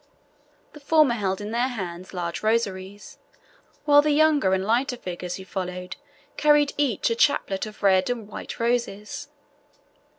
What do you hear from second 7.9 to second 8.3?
and